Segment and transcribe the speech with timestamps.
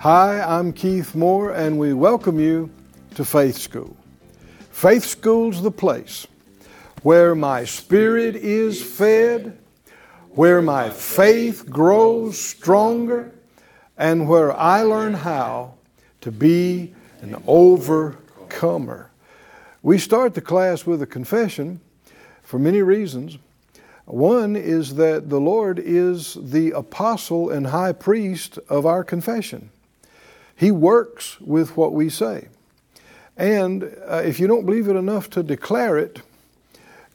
[0.00, 2.70] Hi, I'm Keith Moore, and we welcome you
[3.16, 3.94] to Faith School.
[4.70, 6.26] Faith School's the place
[7.02, 9.58] where my spirit is fed,
[10.30, 13.30] where my faith grows stronger,
[13.98, 15.74] and where I learn how
[16.22, 19.10] to be an overcomer.
[19.82, 21.78] We start the class with a confession
[22.42, 23.36] for many reasons.
[24.06, 29.68] One is that the Lord is the apostle and high priest of our confession.
[30.60, 32.48] He works with what we say.
[33.38, 36.20] And uh, if you don't believe it enough to declare it,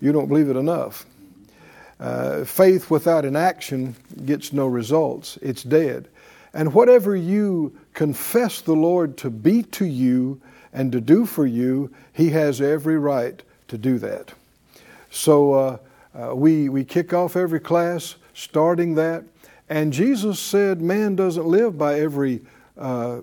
[0.02, 1.06] you don't believe it enough.
[2.00, 6.08] Uh, faith without an action gets no results, it's dead.
[6.56, 10.42] And whatever you confess the Lord to be to you
[10.74, 14.34] and to do for you, He has every right to do that.
[15.12, 15.78] So uh,
[16.16, 19.24] uh, we, we kick off every class starting that.
[19.70, 22.42] And Jesus said, Man doesn't live by every
[22.78, 23.22] uh,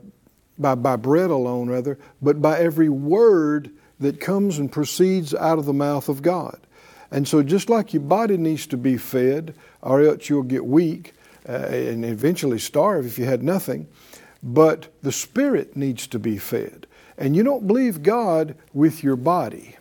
[0.63, 5.67] by, by bread alone, rather, but by every word that comes and proceeds out of
[5.67, 6.59] the mouth of God.
[7.11, 11.13] And so, just like your body needs to be fed, or else you'll get weak
[11.49, 13.87] uh, and eventually starve if you had nothing,
[14.43, 16.87] but the spirit needs to be fed.
[17.19, 19.77] And you don't believe God with your body,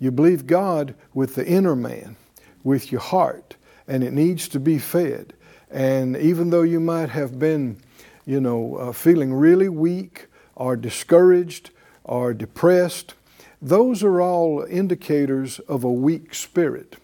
[0.00, 2.16] you believe God with the inner man,
[2.62, 5.34] with your heart, and it needs to be fed.
[5.70, 7.78] And even though you might have been
[8.26, 11.70] you know, uh, feeling really weak or discouraged
[12.04, 13.14] or depressed,
[13.60, 16.96] those are all indicators of a weak spirit.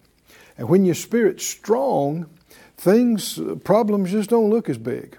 [0.58, 2.26] And when your spirit's strong,
[2.76, 5.16] things, uh, problems just don't look as big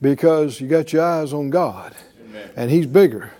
[0.00, 1.94] because you got your eyes on God
[2.28, 2.50] Amen.
[2.56, 3.32] and He's bigger.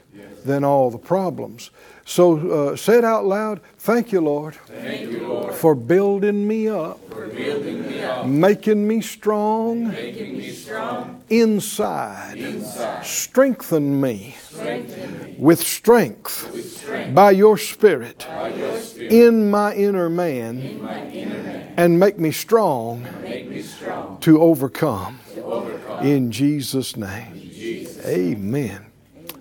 [0.46, 1.70] Than all the problems.
[2.04, 3.60] So uh, say it out loud.
[3.78, 8.86] Thank you, Lord, Thank you, Lord for building me up, for building me up, making
[8.86, 12.36] me strong, making me strong inside.
[12.36, 13.04] inside.
[13.04, 19.50] Strengthen me, Strengthen me with strength, with strength by your Spirit by your Spirit in
[19.50, 24.40] my inner man, in my inner man, and make me strong make me strong to
[24.40, 25.18] overcome.
[25.34, 26.06] to overcome.
[26.06, 27.32] In Jesus' name.
[27.32, 28.06] In Jesus.
[28.06, 28.86] Amen.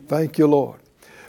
[0.07, 0.79] Thank you, Lord.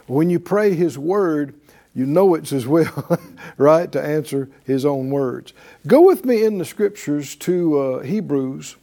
[0.07, 1.53] When you pray His word,
[1.93, 3.19] you know it's His will,
[3.57, 5.53] right, to answer His own words.
[5.85, 8.75] Go with me in the scriptures to uh, Hebrews,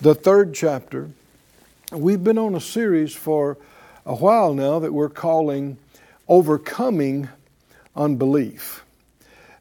[0.00, 1.10] the third chapter.
[1.92, 3.56] We've been on a series for
[4.04, 5.78] a while now that we're calling
[6.28, 7.28] Overcoming
[7.94, 8.84] Unbelief.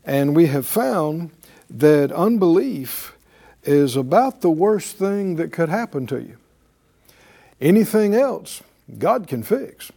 [0.05, 1.29] And we have found
[1.69, 3.15] that unbelief
[3.63, 6.37] is about the worst thing that could happen to you.
[7.61, 8.61] Anything else,
[8.97, 9.91] God can fix.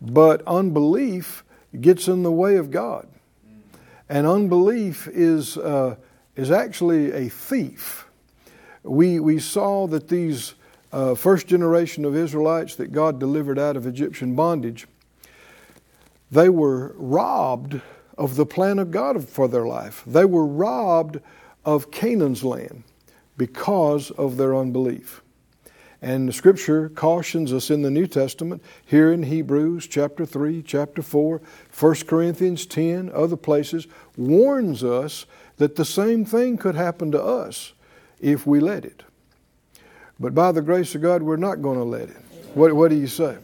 [0.00, 1.44] But unbelief
[1.78, 3.06] gets in the way of God.
[4.08, 5.96] And unbelief is, uh,
[6.34, 8.06] is actually a thief.
[8.82, 10.54] We, we saw that these
[10.92, 14.88] uh, first generation of Israelites that God delivered out of Egyptian bondage,
[16.30, 17.80] they were robbed
[18.18, 20.02] of the plan of God for their life.
[20.06, 21.20] They were robbed
[21.64, 22.82] of Canaan's land
[23.36, 25.22] because of their unbelief.
[26.02, 31.02] And the scripture cautions us in the New Testament, here in Hebrews chapter 3, chapter
[31.02, 31.42] 4,
[31.78, 35.26] 1 Corinthians 10, other places, warns us
[35.58, 37.74] that the same thing could happen to us
[38.18, 39.02] if we let it.
[40.18, 42.16] But by the grace of God, we're not going to let it.
[42.54, 43.36] What, what do you say?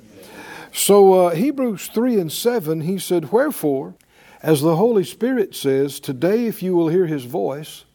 [0.72, 3.94] So, uh, Hebrews 3 and 7, he said, Wherefore,
[4.42, 7.85] as the Holy Spirit says, Today, if you will hear his voice,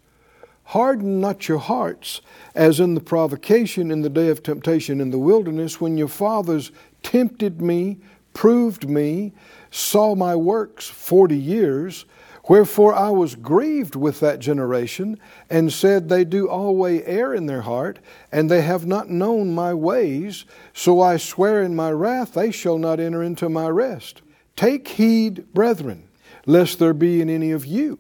[0.72, 2.22] Harden not your hearts,
[2.56, 6.72] as in the provocation in the day of temptation in the wilderness, when your fathers
[7.04, 7.98] tempted me,
[8.34, 9.34] proved me,
[9.69, 12.06] saw my works forty years.
[12.48, 15.19] Wherefore I was grieved with that generation,
[15.50, 18.00] and said, They do always err in their heart,
[18.31, 20.45] and they have not known my ways.
[20.72, 24.22] So I swear in my wrath, they shall not enter into my rest.
[24.56, 26.07] Take heed, brethren,
[26.45, 28.00] lest there be in any of you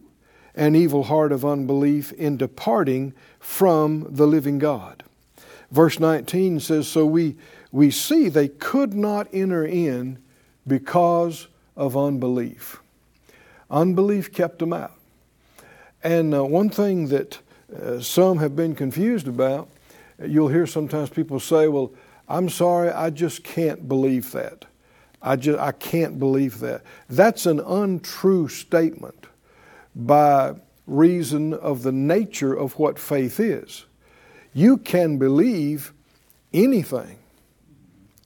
[0.55, 5.03] an evil heart of unbelief in departing from the living God.
[5.71, 7.37] Verse 19 says, So we,
[7.71, 10.19] we see they could not enter in
[10.67, 12.81] because of unbelief.
[13.69, 14.93] Unbelief kept them out.
[16.03, 17.39] And uh, one thing that
[17.73, 19.69] uh, some have been confused about,
[20.21, 21.91] you'll hear sometimes people say, Well,
[22.27, 24.65] I'm sorry, I just can't believe that.
[25.21, 26.81] I just I can't believe that.
[27.09, 29.27] That's an untrue statement
[29.95, 30.55] by
[30.87, 33.85] reason of the nature of what faith is.
[34.53, 35.93] You can believe
[36.53, 37.17] anything.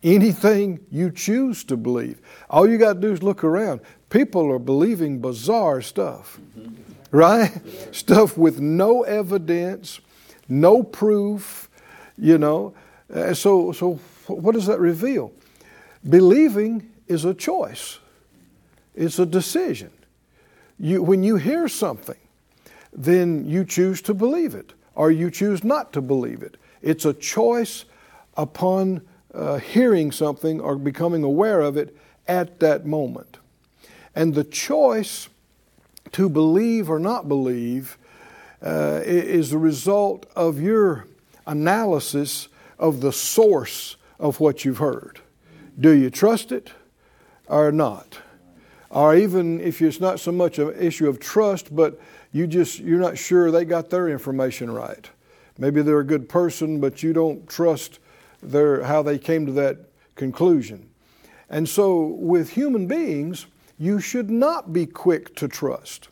[0.04, 2.22] Anything you choose to believe.
[2.50, 3.82] All you got to do is look around.
[4.10, 6.40] People are believing bizarre stuff,
[7.12, 7.52] right?
[7.92, 10.00] Stuff with no evidence,
[10.48, 11.70] no proof,
[12.18, 12.76] you know.
[13.14, 13.96] Uh, so, so
[14.28, 15.32] what does that reveal?
[16.08, 18.00] Believing is a choice,
[18.94, 19.92] it's a decision.
[20.80, 22.18] You, when you hear something,
[22.94, 26.57] then you choose to believe it or you choose not to believe it.
[26.81, 27.86] It's a choice
[28.38, 29.01] upon
[29.33, 31.95] uh, hearing something or becoming aware of it
[32.27, 33.38] at that moment.
[34.16, 35.30] And the choice
[36.13, 37.98] to believe or not believe
[38.62, 41.06] uh, is the result of your
[41.45, 42.48] analysis
[42.80, 45.19] of the source of what you've heard.
[45.78, 46.71] Do you trust it
[47.48, 48.19] or not?
[48.90, 52.00] Or even if it's not so much an issue of trust, but
[52.32, 55.10] you just you're not sure they got their information right.
[55.58, 58.00] Maybe they're a good person, but you don't trust
[58.42, 59.78] their how they came to that
[60.16, 60.90] conclusion.
[61.50, 63.46] And so with human beings,
[63.78, 66.10] you should not be quick to trust.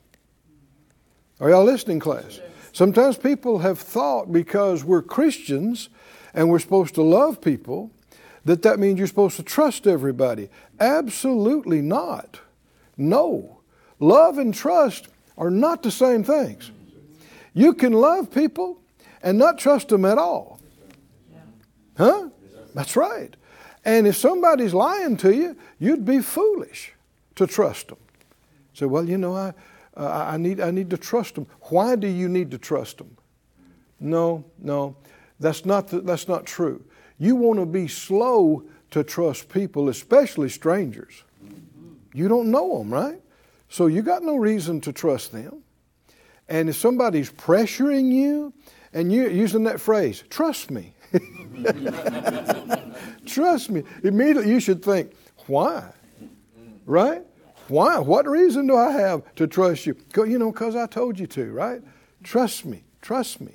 [1.39, 2.39] Are y'all listening, class?
[2.71, 5.89] Sometimes people have thought because we're Christians
[6.33, 7.91] and we're supposed to love people
[8.45, 10.49] that that means you're supposed to trust everybody.
[10.79, 12.39] Absolutely not.
[12.97, 13.61] No.
[13.99, 15.07] Love and trust
[15.37, 16.71] are not the same things.
[17.53, 18.81] You can love people
[19.21, 20.59] and not trust them at all.
[21.97, 22.29] Huh?
[22.73, 23.35] That's right.
[23.85, 26.93] And if somebody's lying to you, you'd be foolish
[27.35, 27.97] to trust them.
[28.73, 29.53] Say, well, you know, I,
[29.95, 31.47] uh, I, need, I need to trust them.
[31.63, 33.15] Why do you need to trust them?
[33.99, 34.95] No, no,
[35.39, 36.83] that's not, the, that's not true.
[37.19, 41.23] You want to be slow to trust people, especially strangers.
[42.13, 43.19] You don't know them, right?
[43.69, 45.63] So you got no reason to trust them.
[46.47, 48.53] And if somebody's pressuring you,
[48.93, 50.93] and you're using that phrase, trust me.
[53.25, 53.83] trust me.
[54.03, 55.13] Immediately you should think,
[55.47, 55.91] why?
[56.85, 57.23] Right?
[57.67, 57.97] Why?
[57.97, 59.95] What reason do I have to trust you?
[60.15, 61.81] You know, because I told you to, right?
[62.23, 62.83] Trust me.
[63.01, 63.53] Trust me.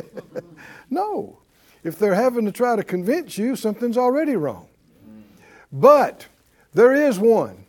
[0.90, 1.38] no.
[1.82, 4.68] If they're having to try to convince you, something's already wrong.
[5.72, 6.26] But
[6.74, 7.64] there is one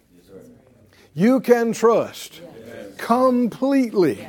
[1.14, 2.42] you can trust
[2.98, 4.28] completely,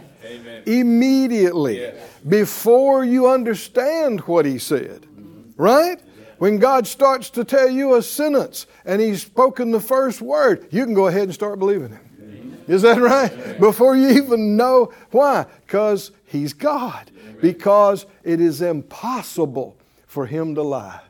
[0.66, 1.92] immediately,
[2.28, 5.06] before you understand what he said.
[5.56, 6.00] Right?
[6.42, 10.84] When God starts to tell you a sentence and He's spoken the first word, you
[10.84, 12.64] can go ahead and start believing Him.
[12.66, 13.60] Is that right?
[13.60, 15.46] Before you even know why?
[15.64, 17.12] Because He's God.
[17.40, 19.76] Because it is impossible
[20.08, 21.00] for Him to lie.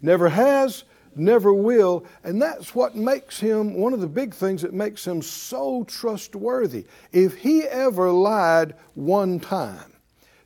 [0.00, 0.84] Never has,
[1.16, 2.04] never will.
[2.24, 6.86] And that's what makes Him, one of the big things that makes Him so trustworthy.
[7.12, 9.92] If He ever lied one time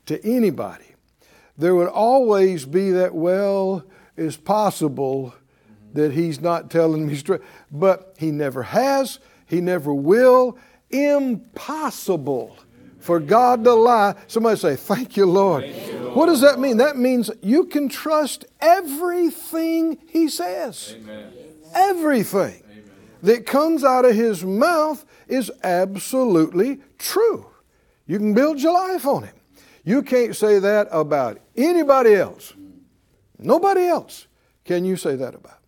[0.06, 0.94] to anybody,
[1.58, 3.84] there would always be that, well,
[4.16, 5.34] is possible
[5.92, 7.40] that he's not telling me straight.
[7.70, 10.58] But he never has, he never will.
[10.90, 12.56] Impossible
[13.06, 14.17] for God to lie.
[14.26, 15.62] Somebody say, Thank you, Lord.
[15.62, 16.17] Thank you, Lord.
[16.17, 16.79] What does that mean?
[16.79, 20.97] That means you can trust everything he says.
[20.99, 21.32] Amen.
[21.73, 22.91] Everything Amen.
[23.22, 27.46] that comes out of his mouth is absolutely true.
[28.06, 29.34] You can build your life on him.
[29.84, 32.55] You can't say that about anybody else.
[33.39, 34.27] Nobody else
[34.65, 35.60] can you say that about.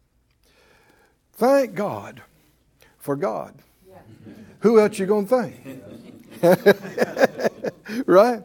[1.35, 2.23] Thank God
[2.99, 3.55] for God.
[4.61, 6.05] Who else you going to thank?
[8.07, 8.43] right?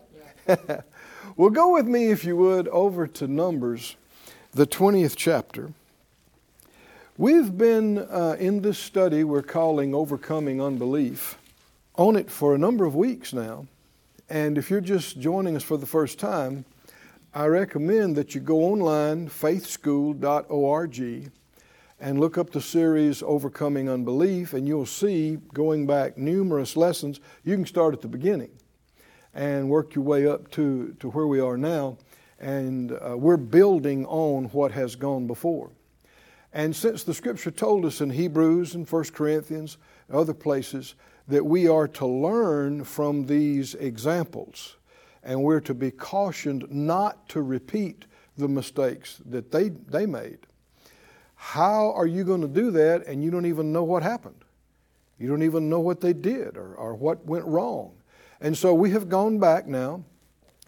[1.36, 3.96] Well, go with me, if you would, over to Numbers,
[4.52, 5.74] the 20th chapter.
[7.18, 11.40] We've been uh, in this study we're calling Overcoming Unbelief
[11.96, 13.66] on it for a number of weeks now.
[14.30, 16.66] And if you're just joining us for the first time,
[17.34, 21.32] I recommend that you go online, faithschool.org,
[22.00, 27.56] and look up the series Overcoming Unbelief, and you'll see, going back numerous lessons, you
[27.56, 28.52] can start at the beginning
[29.34, 31.98] and work your way up to, to where we are now.
[32.40, 35.72] And uh, we're building on what has gone before.
[36.52, 39.78] And since the scripture told us in Hebrews and 1 Corinthians,
[40.12, 40.96] other places,
[41.28, 44.76] that we are to learn from these examples
[45.24, 48.06] and we're to be cautioned not to repeat
[48.38, 50.40] the mistakes that they, they made.
[51.44, 54.46] How are you going to do that and you don't even know what happened?
[55.20, 57.92] You don't even know what they did or, or what went wrong.
[58.40, 60.06] And so we have gone back now,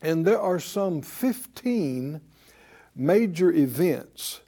[0.01, 2.19] and there are some 15
[2.93, 4.41] major events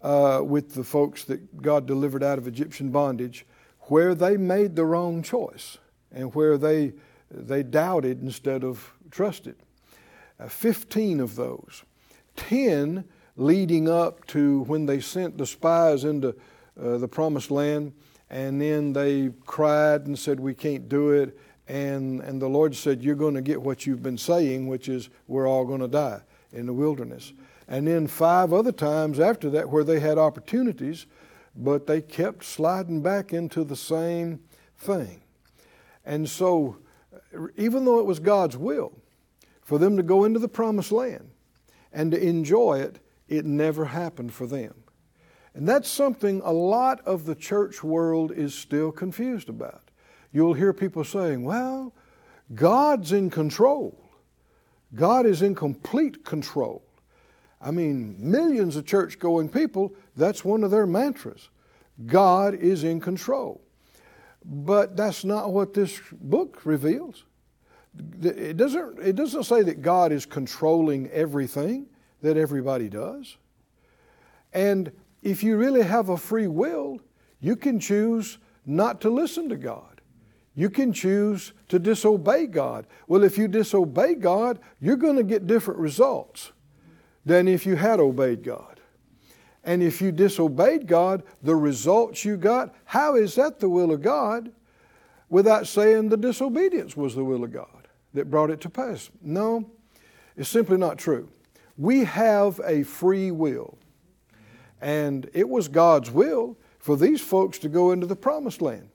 [0.00, 3.44] uh, with the folks that God delivered out of Egyptian bondage
[3.82, 5.76] where they made the wrong choice
[6.10, 6.94] and where they,
[7.30, 9.56] they doubted instead of trusted.
[10.40, 11.84] Uh, 15 of those.
[12.36, 13.04] 10
[13.36, 16.34] leading up to when they sent the spies into
[16.80, 17.92] uh, the promised land,
[18.30, 21.38] and then they cried and said, We can't do it.
[21.68, 25.08] And, and the Lord said, You're going to get what you've been saying, which is,
[25.28, 26.20] We're all going to die
[26.52, 27.32] in the wilderness.
[27.68, 31.06] And then five other times after that where they had opportunities,
[31.54, 34.40] but they kept sliding back into the same
[34.78, 35.20] thing.
[36.04, 36.76] And so,
[37.56, 38.92] even though it was God's will
[39.62, 41.30] for them to go into the promised land
[41.92, 44.74] and to enjoy it, it never happened for them.
[45.54, 49.90] And that's something a lot of the church world is still confused about.
[50.32, 51.94] You'll hear people saying, well,
[52.54, 53.98] God's in control.
[54.94, 56.82] God is in complete control.
[57.60, 61.48] I mean, millions of church going people, that's one of their mantras.
[62.04, 63.62] God is in control.
[64.44, 67.24] But that's not what this book reveals.
[68.22, 71.86] It doesn't, it doesn't say that God is controlling everything
[72.26, 73.36] that everybody does.
[74.52, 74.92] And
[75.22, 77.00] if you really have a free will,
[77.40, 80.00] you can choose not to listen to God.
[80.54, 82.86] You can choose to disobey God.
[83.06, 86.52] Well, if you disobey God, you're going to get different results
[87.24, 88.80] than if you had obeyed God.
[89.62, 94.00] And if you disobeyed God, the results you got, how is that the will of
[94.00, 94.50] God
[95.28, 99.10] without saying the disobedience was the will of God that brought it to pass?
[99.20, 99.70] No,
[100.36, 101.28] it's simply not true.
[101.76, 103.78] We have a free will.
[104.80, 108.88] And it was God's will for these folks to go into the promised land.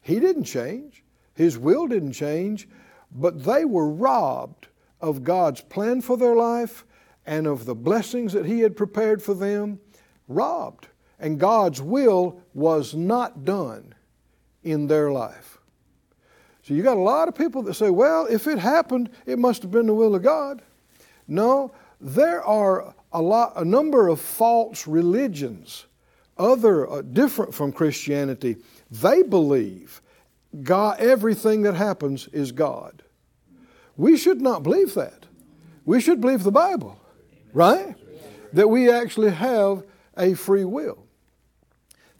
[0.00, 2.68] He didn't change, His will didn't change,
[3.10, 4.68] but they were robbed
[5.00, 6.84] of God's plan for their life
[7.24, 9.80] and of the blessings that He had prepared for them,
[10.28, 10.88] robbed.
[11.18, 13.94] And God's will was not done
[14.64, 15.58] in their life.
[16.62, 19.62] So you got a lot of people that say, well, if it happened, it must
[19.62, 20.62] have been the will of God.
[21.26, 25.86] No, there are a lot, a number of false religions,
[26.36, 28.56] other uh, different from Christianity.
[28.90, 30.02] They believe
[30.62, 33.02] God, everything that happens is God.
[33.96, 35.26] We should not believe that.
[35.84, 36.98] We should believe the Bible
[37.52, 37.94] right?
[38.52, 39.84] That we actually have
[40.16, 41.06] a free will.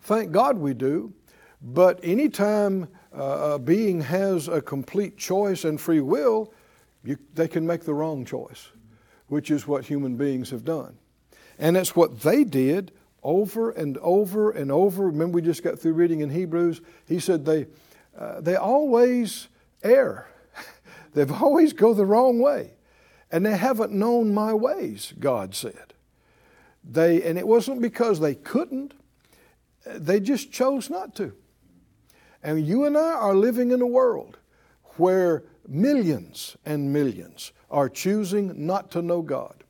[0.03, 1.13] Thank God we do,
[1.61, 6.53] but anytime uh, a being has a complete choice and free will,
[7.05, 8.69] you, they can make the wrong choice,
[9.33, 10.95] which is what human beings have done.
[11.59, 15.07] And that's what they did over and over and over.
[15.07, 16.83] Remember, we just got through reading in Hebrews.
[17.09, 17.67] He said they,
[18.15, 19.49] uh, they always
[19.83, 20.29] err,
[21.15, 22.73] they've always go the wrong way
[23.31, 25.95] and they haven't known my ways, God said.
[26.85, 28.93] They, and it wasn't because they couldn't,
[29.87, 31.33] they just chose not to.
[32.43, 34.37] And you and I are living in a world
[34.99, 39.65] where millions and millions are choosing not to know God.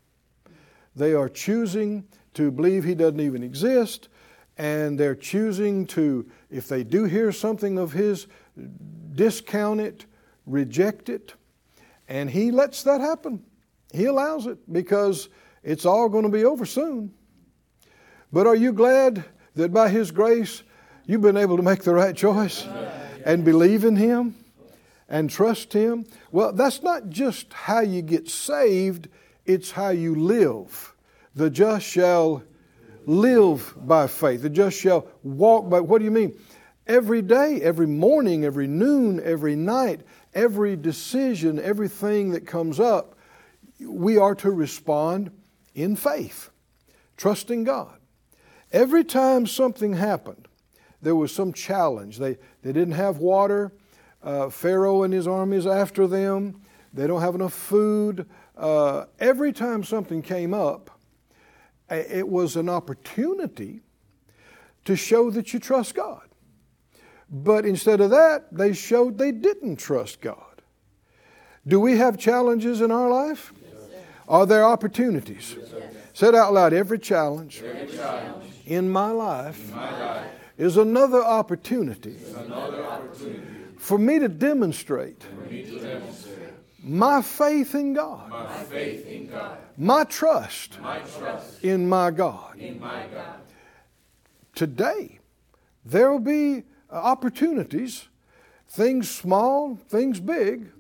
[0.95, 2.05] They are choosing
[2.35, 4.09] to believe He doesn't even exist,
[4.59, 8.27] and they're choosing to, if they do hear something of His,
[9.15, 10.05] discount it,
[10.47, 11.35] reject it,
[12.09, 13.43] and He lets that happen.
[13.93, 15.29] He allows it because
[15.63, 17.13] it's all going to be over soon.
[18.33, 20.63] But are you glad that by His grace
[21.07, 22.67] you've been able to make the right choice
[23.25, 24.35] and believe in Him
[25.13, 26.07] and trust Him?
[26.33, 29.09] Well, that's not just how you get saved,
[29.47, 30.95] it's how you live.
[31.37, 32.43] The just shall
[33.07, 35.79] live by faith, the just shall walk by.
[35.79, 36.37] What do you mean?
[36.89, 40.01] Every day, every morning, every noon, every night,
[40.35, 43.15] every decision, everything that comes up
[43.89, 45.31] we are to respond
[45.75, 46.51] in faith,
[47.17, 47.99] trusting God.
[48.71, 50.49] Every time something happened,
[51.01, 52.19] there was some challenge.
[52.19, 53.73] They, they didn't have water.
[54.23, 56.61] Uh, Pharaoh and his armies after them.
[56.93, 58.27] They don't have enough food.
[58.57, 60.91] Uh, every time something came up,
[61.91, 63.81] it was an opportunity
[64.85, 66.23] to show that you trust God.
[67.31, 70.37] But instead of that, they showed they didn't trust God.
[71.67, 73.53] Do we have challenges in our life?
[74.29, 75.57] Are there opportunities?
[75.59, 75.73] Yes,
[76.15, 80.27] Said out loud every challenge, every challenge in, my life, in my life
[80.59, 86.39] is another opportunity, another opportunity for me to demonstrate, me to demonstrate
[86.85, 92.57] my, faith in God, my faith in God, my trust, my trust in, my God.
[92.61, 93.41] in my God.
[94.55, 95.19] Today,
[95.85, 96.63] there will be
[96.93, 98.07] uh, opportunities,
[98.69, 100.71] things small, things big,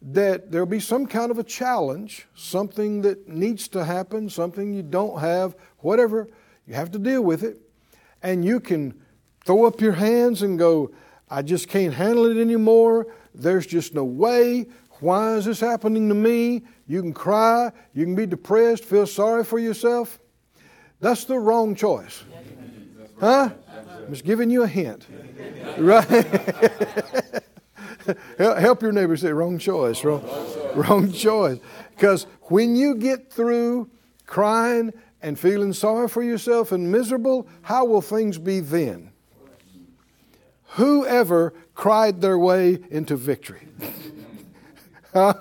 [0.00, 4.84] that there'll be some kind of a challenge, something that needs to happen, something you
[4.84, 6.28] don't have, whatever.
[6.68, 7.60] You have to deal with it.
[8.22, 8.94] And you can
[9.44, 10.92] throw up your hands and go,
[11.32, 13.06] I just can't handle it anymore.
[13.34, 14.66] There's just no way.
[15.00, 16.64] Why is this happening to me?
[16.86, 17.72] You can cry.
[17.94, 20.18] You can be depressed, feel sorry for yourself.
[21.00, 22.22] That's the wrong choice.
[23.18, 23.48] Huh?
[23.96, 25.06] I'm just giving you a hint.
[25.78, 26.04] Right?
[28.38, 30.04] Help your neighbor say, wrong choice.
[30.04, 30.22] Wrong,
[30.74, 31.60] wrong choice.
[31.94, 33.88] Because when you get through
[34.26, 39.11] crying and feeling sorry for yourself and miserable, how will things be then?
[40.72, 43.68] Whoever cried their way into victory?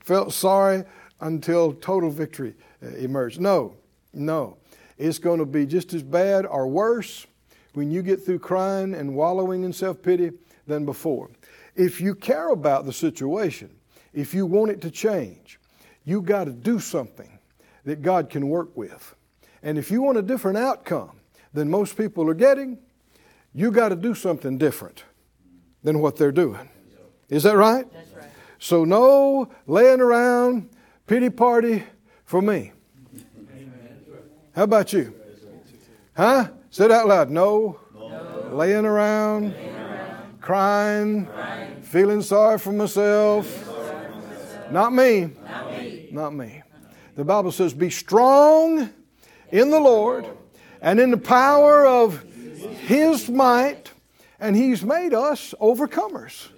[0.00, 0.84] Felt sorry
[1.20, 3.40] until total victory uh, emerged.
[3.40, 3.76] No,
[4.12, 4.56] no.
[4.98, 7.26] It's going to be just as bad or worse
[7.74, 10.32] when you get through crying and wallowing in self pity
[10.66, 11.30] than before.
[11.76, 13.70] If you care about the situation,
[14.12, 15.60] if you want it to change,
[16.04, 17.38] you got to do something
[17.84, 19.14] that God can work with.
[19.62, 21.20] And if you want a different outcome
[21.52, 22.78] than most people are getting,
[23.54, 25.04] you got to do something different
[25.82, 26.68] than what they're doing.
[27.28, 27.90] Is that right?
[27.92, 28.28] That's right.
[28.58, 30.70] So, no laying around,
[31.06, 31.84] pity party
[32.24, 32.72] for me.
[34.54, 35.14] How about you?
[36.16, 36.48] Huh?
[36.70, 37.30] Say it out loud.
[37.30, 37.80] No.
[38.50, 39.54] Laying around,
[40.40, 41.26] Crying,
[41.82, 43.46] feeling sorry for myself.
[44.70, 45.30] Not me.
[46.12, 46.62] Not me.
[47.16, 48.90] The Bible says, Be strong
[49.50, 50.26] in the Lord
[50.80, 52.24] and in the power of
[52.64, 53.92] His might,
[54.38, 56.48] and He's made us overcomers,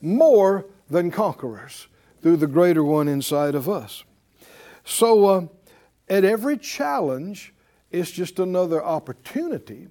[0.00, 1.88] more than conquerors
[2.20, 4.04] through the greater one inside of us.
[4.84, 5.46] So, uh,
[6.08, 7.54] at every challenge,
[7.90, 9.88] it's just another opportunity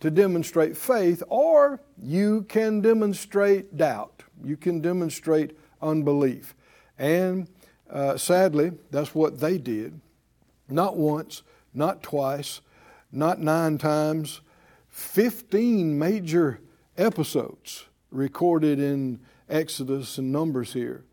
[0.00, 4.22] to demonstrate faith, or you can demonstrate doubt.
[4.42, 6.54] You can demonstrate unbelief.
[6.98, 7.48] And
[7.90, 10.00] uh, sadly, that's what they did.
[10.68, 11.42] Not once,
[11.74, 12.60] not twice,
[13.12, 14.40] not nine times,
[14.90, 16.60] 15 major
[16.96, 21.04] episodes recorded in Exodus and Numbers here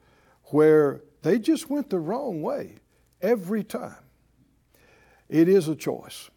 [0.45, 2.75] where they just went the wrong way
[3.21, 3.95] every time.
[5.29, 6.29] It is a choice.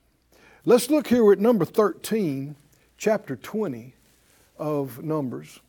[0.65, 2.57] Let's look here at number 13,
[2.99, 3.95] chapter 20
[4.59, 5.61] of Numbers.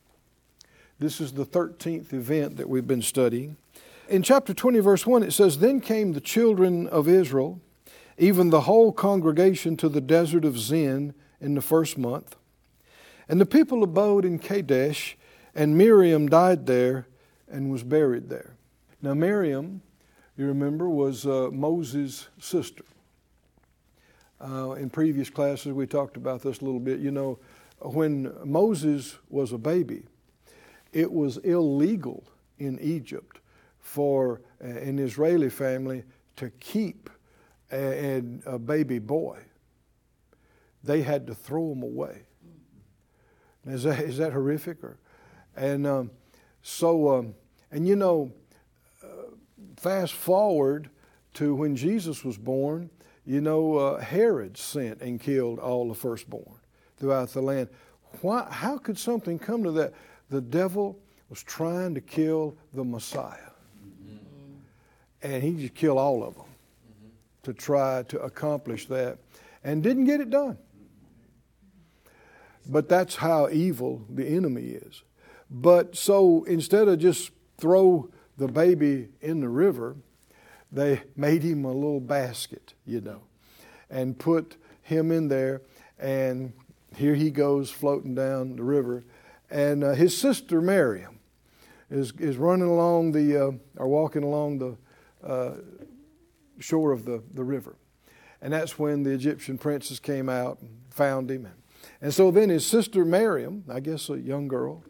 [0.98, 3.56] This is the 13th event that we've been studying.
[4.08, 7.60] In chapter 20, verse 1, it says, Then came the children of Israel,
[8.18, 12.36] even the whole congregation, to the desert of Zin in the first month.
[13.28, 15.16] And the people abode in Kadesh,
[15.54, 17.06] and Miriam died there
[17.50, 18.54] and was buried there.
[19.02, 19.82] Now, Miriam,
[20.36, 22.84] you remember, was uh, Moses' sister.
[24.40, 27.00] Uh, in previous classes, we talked about this a little bit.
[27.00, 27.38] You know,
[27.80, 30.04] when Moses was a baby,
[30.92, 32.24] it was illegal
[32.58, 33.38] in Egypt
[33.80, 36.04] for uh, an Israeli family
[36.36, 37.10] to keep
[37.72, 39.38] a, a, baby boy.
[40.84, 42.22] They had to throw them away.
[43.66, 44.82] Is that, is that horrific?
[44.82, 44.98] Or,
[45.56, 46.10] and um,
[46.62, 47.34] so, um,
[47.70, 48.32] and you know,
[49.02, 49.06] uh,
[49.76, 50.90] fast forward
[51.34, 52.90] to when Jesus was born,
[53.24, 56.58] you know, uh, Herod sent and killed all the firstborn
[56.96, 57.68] throughout the land.
[58.20, 59.94] Why, how could something come to that?
[60.30, 63.38] The devil was trying to kill the Messiah.
[65.22, 67.08] And he just killed all of them mm-hmm.
[67.44, 69.18] to try to accomplish that
[69.62, 70.58] and didn't get it done.
[72.66, 75.02] But that's how evil the enemy is.
[75.50, 79.96] But so instead of just throw the baby in the river,
[80.70, 83.22] they made him a little basket, you know,
[83.90, 85.62] and put him in there.
[85.98, 86.54] And
[86.96, 89.04] here he goes floating down the river.
[89.50, 91.18] And uh, his sister Miriam
[91.90, 94.76] is, is running along the, uh, or walking along the
[95.26, 95.56] uh,
[96.58, 97.76] shore of the, the river.
[98.40, 101.46] And that's when the Egyptian princess came out and found him.
[101.46, 101.61] And,
[102.02, 104.82] and so then his sister Miriam, I guess a young girl,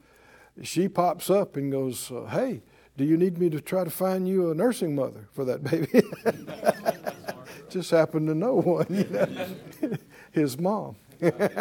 [0.62, 2.62] she pops up and goes, uh, Hey,
[2.96, 6.02] do you need me to try to find you a nursing mother for that baby?
[7.68, 9.96] Just happened to know one, you know,
[10.32, 10.96] his mom.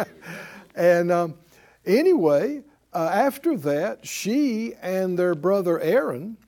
[0.74, 1.34] and um,
[1.84, 2.62] anyway,
[2.94, 6.38] uh, after that, she and their brother Aaron,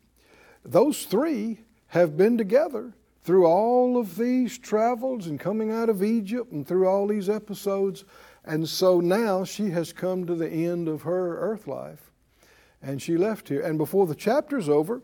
[0.65, 6.53] those three have been together through all of these travels and coming out of Egypt
[6.53, 8.05] and through all these episodes.
[8.45, 12.11] And so now she has come to the end of her earth life
[12.83, 13.63] and she left here.
[13.63, 15.01] And before the chapter's over,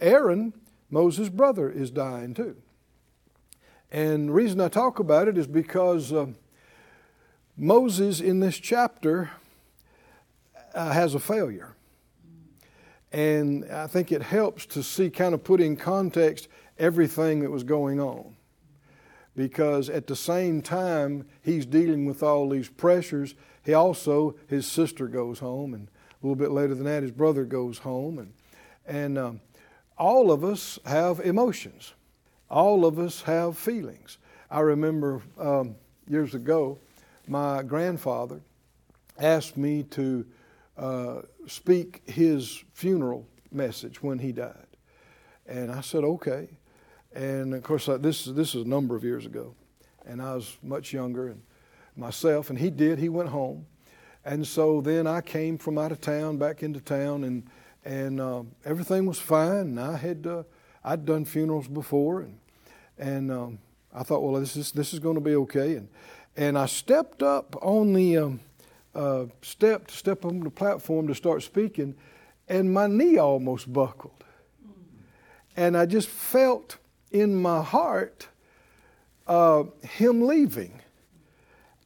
[0.00, 0.52] Aaron,
[0.90, 2.56] Moses' brother, is dying too.
[3.92, 6.26] And the reason I talk about it is because uh,
[7.56, 9.30] Moses in this chapter
[10.74, 11.74] uh, has a failure.
[13.12, 16.48] And I think it helps to see, kind of put in context,
[16.78, 18.36] everything that was going on.
[19.36, 25.06] Because at the same time he's dealing with all these pressures, he also, his sister
[25.06, 28.18] goes home, and a little bit later than that, his brother goes home.
[28.18, 28.32] And,
[28.86, 29.40] and um,
[29.96, 31.94] all of us have emotions,
[32.48, 34.18] all of us have feelings.
[34.50, 35.76] I remember um,
[36.08, 36.78] years ago,
[37.28, 38.40] my grandfather
[39.18, 40.26] asked me to
[40.76, 44.66] uh, speak his funeral message when he died.
[45.46, 46.48] And I said, okay.
[47.14, 49.54] And of course, this, this is a number of years ago.
[50.06, 51.42] And I was much younger and
[51.96, 52.98] myself, and he did.
[52.98, 53.66] He went home.
[54.24, 57.46] And so then I came from out of town back into town, and,
[57.84, 59.50] and um, everything was fine.
[59.56, 60.42] And I had, uh,
[60.84, 62.38] I'd done funerals before, and,
[62.98, 63.58] and um,
[63.94, 65.76] I thought, well, this is, this is going to be okay.
[65.76, 65.88] And,
[66.36, 68.40] and I stepped up on the um,
[68.94, 71.94] uh, step to step on the platform to start speaking,
[72.48, 74.24] and my knee almost buckled.
[75.56, 76.78] And I just felt
[77.10, 78.28] in my heart
[79.26, 80.80] uh, him leaving.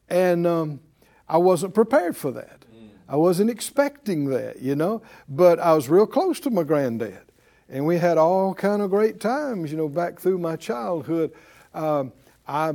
[0.09, 0.79] And um,
[1.27, 2.65] I wasn't prepared for that.
[3.07, 5.01] I wasn't expecting that, you know.
[5.29, 7.21] But I was real close to my granddad.
[7.69, 11.31] And we had all kind of great times, you know, back through my childhood.
[11.73, 12.13] Um,
[12.47, 12.73] I,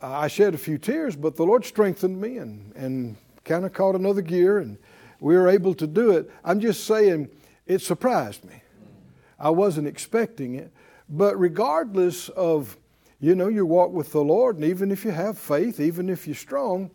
[0.00, 3.94] I shed a few tears, but the Lord strengthened me and, and kind of caught
[3.94, 4.78] another gear, and
[5.20, 6.30] we were able to do it.
[6.44, 7.28] I'm just saying,
[7.66, 8.62] it surprised me.
[9.38, 10.72] I wasn't expecting it.
[11.14, 12.76] But regardless of,
[13.20, 16.26] you know, your walk with the Lord, and even if you have faith, even if
[16.26, 16.90] you're strong,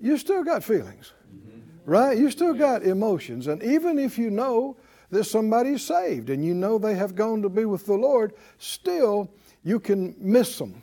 [0.00, 1.60] you still got feelings, mm-hmm.
[1.88, 2.18] right?
[2.18, 3.46] You still got emotions.
[3.46, 4.76] And even if you know
[5.10, 9.30] that somebody's saved and you know they have gone to be with the Lord, still
[9.62, 10.82] you can miss them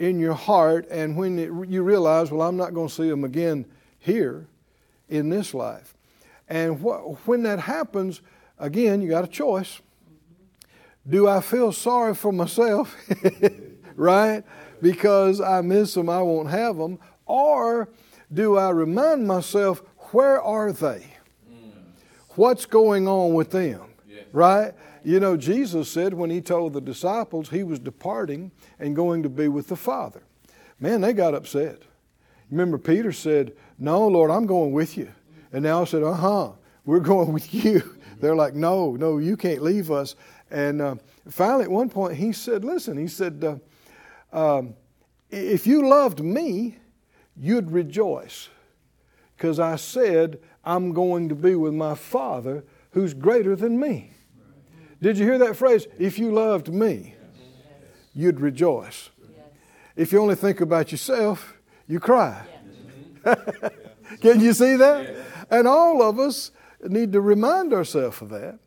[0.00, 0.88] in your heart.
[0.90, 3.66] And when it, you realize, well, I'm not going to see them again
[4.00, 4.48] here
[5.08, 5.94] in this life.
[6.48, 8.20] And wh- when that happens,
[8.58, 9.80] again, you got a choice.
[11.08, 12.96] Do I feel sorry for myself,
[13.96, 14.42] right?
[14.82, 16.98] Because I miss them, I won't have them.
[17.26, 17.88] Or
[18.32, 21.06] do I remind myself, where are they?
[22.30, 23.82] What's going on with them?
[24.32, 24.74] Right?
[25.04, 29.28] You know, Jesus said when he told the disciples he was departing and going to
[29.28, 30.22] be with the Father.
[30.80, 31.82] Man, they got upset.
[32.50, 35.12] Remember, Peter said, No, Lord, I'm going with you.
[35.52, 36.52] And they all said, Uh huh,
[36.84, 37.96] we're going with you.
[38.20, 40.16] They're like, No, no, you can't leave us.
[40.50, 40.94] And uh,
[41.28, 43.60] finally, at one point, he said, Listen, he said,
[44.32, 44.74] uh, um,
[45.30, 46.78] If you loved me,
[47.36, 48.48] you'd rejoice.
[49.36, 54.10] Because I said, I'm going to be with my Father who's greater than me.
[55.02, 55.86] Did you hear that phrase?
[55.98, 57.14] If you loved me,
[58.14, 59.10] you'd rejoice.
[59.94, 62.46] If you only think about yourself, you cry.
[64.20, 65.14] Can you see that?
[65.50, 66.50] And all of us
[66.82, 68.58] need to remind ourselves of that.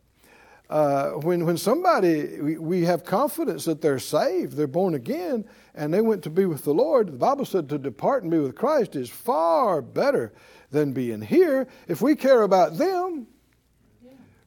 [0.69, 5.91] Uh, when, when somebody, we, we have confidence that they're saved, they're born again, and
[5.91, 8.55] they went to be with the Lord, the Bible said to depart and be with
[8.55, 10.32] Christ is far better
[10.69, 13.25] than being here if we care about them.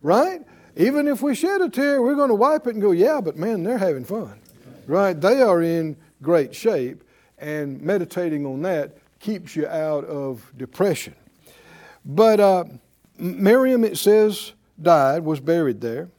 [0.00, 0.42] Right?
[0.76, 3.36] Even if we shed a tear, we're going to wipe it and go, yeah, but
[3.36, 4.38] man, they're having fun.
[4.86, 5.20] Right?
[5.20, 7.02] They are in great shape,
[7.38, 11.14] and meditating on that keeps you out of depression.
[12.04, 12.64] But uh,
[13.18, 14.52] Miriam, it says,
[14.82, 16.10] died, was buried there.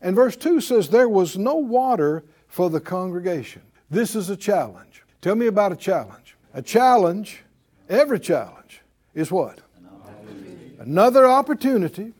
[0.00, 3.62] And verse 2 says, There was no water for the congregation.
[3.90, 5.02] This is a challenge.
[5.20, 6.36] Tell me about a challenge.
[6.54, 7.42] A challenge,
[7.88, 8.80] every challenge,
[9.14, 9.60] is what?
[10.78, 12.14] Another opportunity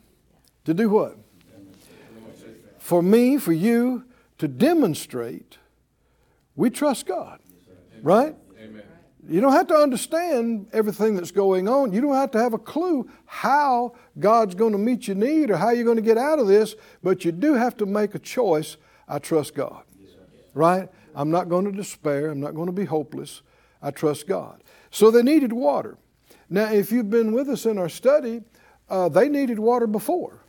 [0.65, 1.17] to do what?
[2.79, 4.05] For me, for you,
[4.39, 5.59] to demonstrate
[6.57, 7.41] we trust God.
[8.03, 8.35] Right?
[9.31, 11.93] You don't have to understand everything that's going on.
[11.93, 15.57] You don't have to have a clue how God's going to meet your need or
[15.57, 18.19] how you're going to get out of this, but you do have to make a
[18.19, 18.77] choice.
[19.07, 19.85] I trust God.
[20.53, 20.89] Right?
[21.15, 22.31] I'm not going to despair.
[22.31, 23.43] I'm not going to be hopeless.
[23.81, 24.65] I trust God.
[24.91, 25.97] So they needed water.
[26.49, 28.43] Now, if you've been with us in our study,
[28.89, 30.43] uh, they needed water before.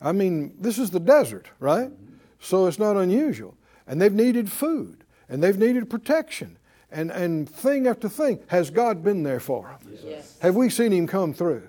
[0.00, 1.90] I mean, this is the desert, right?
[2.38, 3.56] So it's not unusual.
[3.84, 6.56] And they've needed food, and they've needed protection,
[6.96, 8.40] and, and thing after thing.
[8.46, 9.98] Has God been there for them?
[10.02, 10.38] Yes.
[10.40, 11.62] Have we seen Him come through?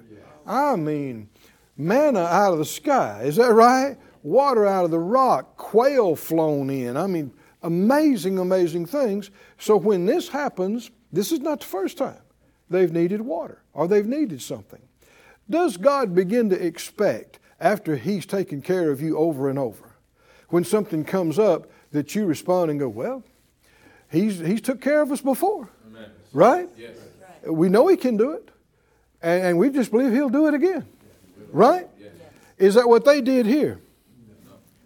[0.46, 1.28] I mean,
[1.76, 3.98] manna out of the sky, is that right?
[4.24, 6.96] Water out of the rock, quail flown in.
[6.96, 9.30] I mean, amazing, amazing things.
[9.58, 12.22] So when this happens, this is not the first time
[12.70, 14.82] they've needed water or they've needed something.
[15.50, 19.98] Does God begin to expect, after He's taken care of you over and over,
[20.50, 23.24] when something comes up, that you respond and go, Well,
[24.12, 26.10] He's, he's took care of us before, Amen.
[26.34, 26.70] right?
[26.78, 26.96] Yes.
[27.46, 28.50] We know He can do it,
[29.22, 30.86] and, and we just believe He'll do it again,
[31.52, 31.88] right?
[32.00, 32.12] Yes.
[32.58, 33.80] Is that what they did here?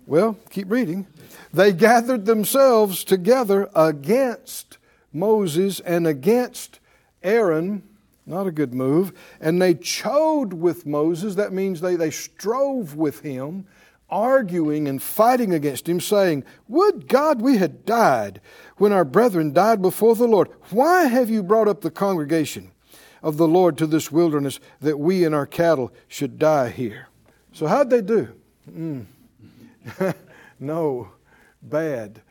[0.05, 1.07] Well, keep reading.
[1.53, 4.77] They gathered themselves together against
[5.13, 6.79] Moses and against
[7.23, 7.84] Aaron.
[8.25, 9.13] Not a good move.
[9.39, 11.36] And they chode with Moses.
[11.36, 13.65] That means they, they strove with him,
[14.12, 18.41] arguing and fighting against him, saying, Would God we had died
[18.82, 20.50] when our brethren died before the Lord.
[20.71, 22.71] Why have you brought up the congregation
[23.21, 27.08] of the Lord to this wilderness that we and our cattle should die here?
[27.54, 28.30] So, how'd they do?
[28.67, 29.06] Mm.
[30.60, 31.10] no,
[31.62, 32.24] bad.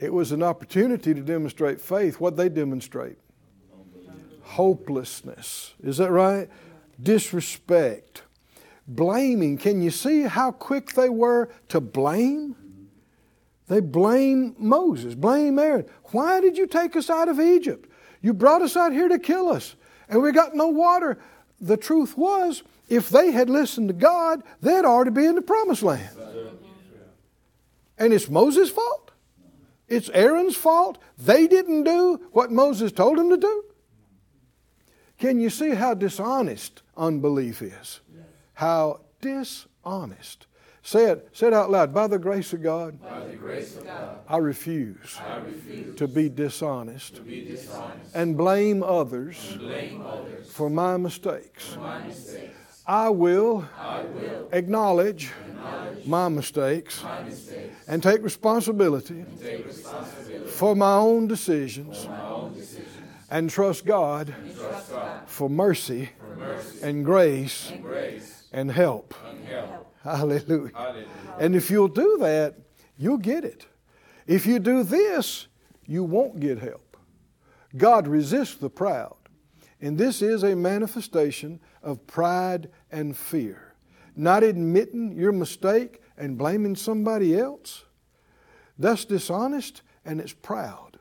[0.00, 2.18] It was an opportunity to demonstrate faith.
[2.18, 3.18] What they demonstrate?
[4.42, 5.74] Hopelessness.
[5.80, 6.48] Is that right?
[7.00, 8.22] Disrespect.
[8.86, 9.56] Blaming.
[9.56, 12.56] Can you see how quick they were to blame?
[13.66, 15.86] They blame Moses, blame Aaron.
[16.12, 17.88] Why did you take us out of Egypt?
[18.20, 19.74] You brought us out here to kill us,
[20.08, 21.18] and we got no water.
[21.60, 25.82] The truth was, if they had listened to God, they'd already be in the promised
[25.82, 26.16] land.
[27.96, 29.12] And it's Moses' fault.
[29.88, 30.98] It's Aaron's fault.
[31.16, 33.64] They didn't do what Moses told them to do.
[35.18, 38.00] Can you see how dishonest unbelief is?
[38.54, 40.46] How dishonest.
[40.82, 41.94] Say it, say it out loud.
[41.94, 42.98] By the grace of God,
[43.38, 48.82] grace of God I refuse, I refuse to be dishonest to be dishonest and blame
[48.82, 51.74] others and blame others for my mistakes.
[51.74, 52.52] for my mistakes.
[52.86, 59.66] I will I will acknowledge acknowledge my mistakes my mistakes and take responsibility and take
[59.66, 62.88] responsibility for my own decisions for my own decisions
[63.30, 68.70] and trust God and trust God for mercy for mercy and grace and grace and
[68.70, 69.14] help.
[69.28, 69.92] and help.
[70.02, 70.70] Hallelujah.
[70.74, 71.08] Hallelujah.
[71.38, 72.54] And if you'll do that,
[72.96, 73.66] you'll get it.
[74.26, 75.48] If you do this,
[75.86, 76.96] you won't get help.
[77.76, 79.16] God resists the proud.
[79.80, 83.74] And this is a manifestation of pride and fear.
[84.16, 87.84] Not admitting your mistake and blaming somebody else.
[88.78, 90.98] That's dishonest and it's proud.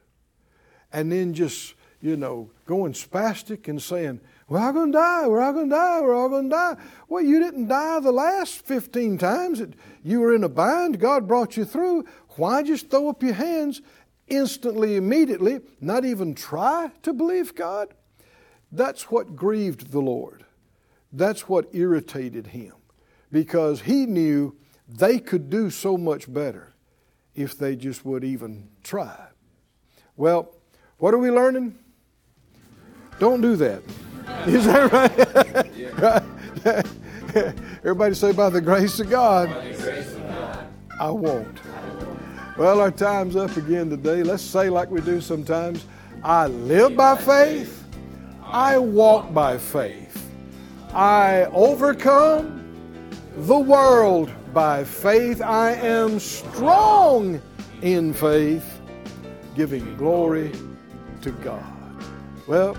[0.91, 4.19] And then just, you know, going spastic and saying,
[4.53, 6.75] we're all going to die, we're all going to die, we're all going to die.
[7.07, 10.99] Well, you didn't die the last 15 times that you were in a bind.
[10.99, 12.05] God brought you through.
[12.35, 13.81] Why just throw up your hands
[14.27, 17.95] instantly, immediately, not even try to believe God?
[18.71, 20.45] That's what grieved the Lord.
[21.11, 22.73] That's what irritated him
[23.31, 24.55] because he knew
[24.87, 26.73] they could do so much better
[27.33, 29.29] if they just would even try.
[30.15, 30.53] Well,
[30.99, 31.75] what are we learning?
[33.17, 33.81] Don't do that.
[34.47, 36.23] Is that right?
[36.65, 36.85] right?
[37.79, 39.49] Everybody say, by the grace of God,
[40.99, 41.59] I won't.
[42.57, 44.23] Well, our time's up again today.
[44.23, 45.85] Let's say, like we do sometimes,
[46.23, 47.85] I live by faith,
[48.43, 50.31] I walk by faith,
[50.93, 52.63] I overcome
[53.35, 57.41] the world by faith, I am strong
[57.81, 58.79] in faith,
[59.55, 60.51] giving glory
[61.21, 61.65] to God.
[62.47, 62.77] Well,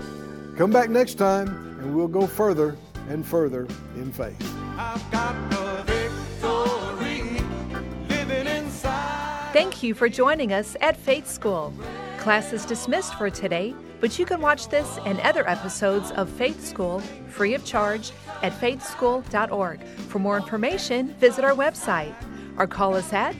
[0.57, 1.47] come back next time
[1.79, 2.77] and we'll go further
[3.09, 4.41] and further in faith.
[4.77, 7.39] I've got the victory
[8.09, 9.53] living inside.
[9.53, 11.73] Thank you for joining us at Faith School.
[12.17, 16.65] Class is dismissed for today, but you can watch this and other episodes of Faith
[16.65, 19.83] School free of charge at faithschool.org.
[19.83, 22.15] For more information, visit our website
[22.57, 23.35] or call us at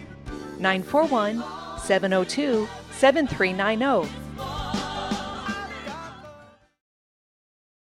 [0.59, 1.43] 941
[1.79, 4.24] 702 7390.